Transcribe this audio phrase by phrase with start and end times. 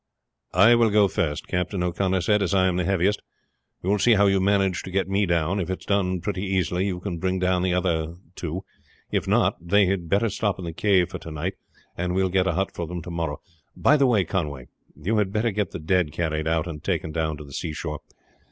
[0.55, 3.21] "I will go first," Captain O'Connor said, "as I am the heaviest.
[3.83, 5.59] You will see how you manage to get me down.
[5.59, 7.77] If it's done pretty easily you can bring down the two
[8.57, 8.63] others;
[9.11, 11.53] if not, they had better stop in the cave for to night,
[11.95, 13.41] and we will get a hut for them to morrow.
[13.75, 14.69] By the way, Conway,
[14.99, 17.99] you had better get the dead carried out and taken down to the seashore.